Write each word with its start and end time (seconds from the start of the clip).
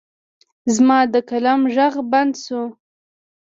زما 0.75 0.99
د 1.13 1.15
قلم 1.29 1.61
غږ 1.75 1.93
بند 2.11 2.33
شو. 2.43 2.61